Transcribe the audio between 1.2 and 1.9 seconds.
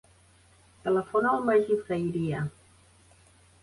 al Magí